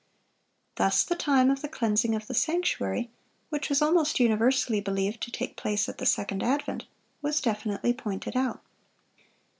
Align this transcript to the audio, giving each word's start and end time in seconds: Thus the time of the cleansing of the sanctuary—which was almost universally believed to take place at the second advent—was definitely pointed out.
Thus 0.77 1.03
the 1.03 1.13
time 1.15 1.51
of 1.51 1.61
the 1.61 1.67
cleansing 1.69 2.15
of 2.15 2.25
the 2.25 2.33
sanctuary—which 2.33 3.69
was 3.69 3.83
almost 3.83 4.19
universally 4.19 4.81
believed 4.81 5.21
to 5.21 5.31
take 5.31 5.55
place 5.55 5.87
at 5.87 5.99
the 5.99 6.07
second 6.07 6.41
advent—was 6.41 7.39
definitely 7.39 7.93
pointed 7.93 8.35
out. 8.35 8.63